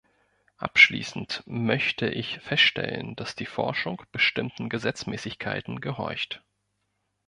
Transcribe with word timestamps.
Abschließend 0.57 1.43
möchte 1.45 2.09
ich 2.09 2.39
feststellen, 2.39 3.15
dass 3.17 3.35
die 3.35 3.45
Forschung 3.45 4.01
bestimmten 4.11 4.67
Gesetzmäßigkeiten 4.67 5.79
gehorcht. 5.79 6.41